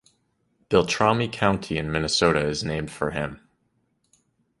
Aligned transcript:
Beltrami 0.69 1.27
County 1.27 1.77
in 1.77 1.91
Minnesota 1.91 2.39
is 2.47 2.63
named 2.63 2.89
for 2.89 3.11
him. 3.11 3.39